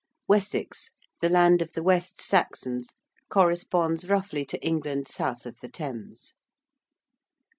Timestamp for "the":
1.19-1.29, 1.73-1.83, 5.61-5.69